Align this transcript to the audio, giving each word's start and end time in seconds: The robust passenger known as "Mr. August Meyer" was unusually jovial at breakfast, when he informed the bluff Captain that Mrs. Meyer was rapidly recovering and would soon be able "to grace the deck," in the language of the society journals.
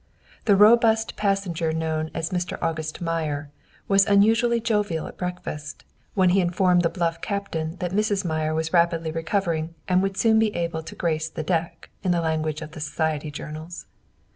The 0.45 0.55
robust 0.55 1.15
passenger 1.15 1.71
known 1.71 2.09
as 2.15 2.31
"Mr. 2.31 2.57
August 2.59 3.01
Meyer" 3.01 3.51
was 3.87 4.07
unusually 4.07 4.59
jovial 4.59 5.05
at 5.05 5.15
breakfast, 5.15 5.83
when 6.15 6.31
he 6.31 6.41
informed 6.41 6.81
the 6.81 6.89
bluff 6.89 7.21
Captain 7.21 7.75
that 7.75 7.91
Mrs. 7.91 8.25
Meyer 8.25 8.55
was 8.55 8.73
rapidly 8.73 9.11
recovering 9.11 9.75
and 9.87 10.01
would 10.01 10.17
soon 10.17 10.39
be 10.39 10.55
able 10.55 10.81
"to 10.81 10.95
grace 10.95 11.29
the 11.29 11.43
deck," 11.43 11.91
in 12.01 12.09
the 12.09 12.19
language 12.21 12.63
of 12.63 12.71
the 12.71 12.79
society 12.79 13.29
journals. 13.29 13.85